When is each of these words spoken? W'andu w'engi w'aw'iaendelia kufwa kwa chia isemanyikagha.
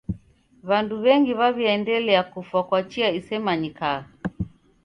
W'andu 0.67 0.95
w'engi 1.03 1.33
w'aw'iaendelia 1.39 2.21
kufwa 2.31 2.59
kwa 2.67 2.79
chia 2.89 3.09
isemanyikagha. 3.19 4.07